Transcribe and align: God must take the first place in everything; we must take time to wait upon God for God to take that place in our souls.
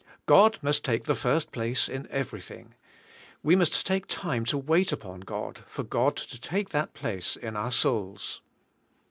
God 0.25 0.57
must 0.63 0.83
take 0.83 1.03
the 1.03 1.13
first 1.13 1.51
place 1.51 1.87
in 1.87 2.07
everything; 2.09 2.73
we 3.43 3.55
must 3.55 3.85
take 3.85 4.07
time 4.07 4.45
to 4.45 4.57
wait 4.57 4.91
upon 4.91 5.19
God 5.19 5.59
for 5.67 5.83
God 5.83 6.15
to 6.15 6.41
take 6.41 6.69
that 6.69 6.95
place 6.95 7.35
in 7.35 7.55
our 7.55 7.71
souls. 7.71 8.41